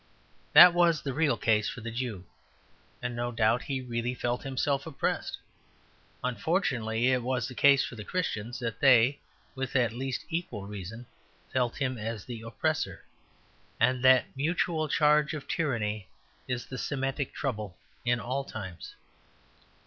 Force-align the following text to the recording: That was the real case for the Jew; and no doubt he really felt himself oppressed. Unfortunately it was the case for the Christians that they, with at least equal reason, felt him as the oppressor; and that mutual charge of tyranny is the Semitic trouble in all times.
That 0.53 0.73
was 0.73 1.03
the 1.03 1.13
real 1.13 1.37
case 1.37 1.69
for 1.69 1.81
the 1.81 1.91
Jew; 1.91 2.23
and 3.03 3.15
no 3.15 3.31
doubt 3.31 3.61
he 3.61 3.81
really 3.81 4.15
felt 4.15 4.41
himself 4.41 4.87
oppressed. 4.87 5.37
Unfortunately 6.23 7.11
it 7.11 7.21
was 7.21 7.47
the 7.47 7.53
case 7.53 7.85
for 7.85 7.95
the 7.95 8.03
Christians 8.03 8.57
that 8.57 8.79
they, 8.79 9.19
with 9.53 9.75
at 9.75 9.93
least 9.93 10.25
equal 10.31 10.65
reason, 10.65 11.05
felt 11.53 11.77
him 11.77 11.99
as 11.99 12.25
the 12.25 12.41
oppressor; 12.41 13.05
and 13.79 14.03
that 14.03 14.25
mutual 14.35 14.87
charge 14.87 15.35
of 15.35 15.47
tyranny 15.47 16.07
is 16.47 16.65
the 16.65 16.79
Semitic 16.79 17.31
trouble 17.31 17.77
in 18.03 18.19
all 18.19 18.43
times. 18.43 18.95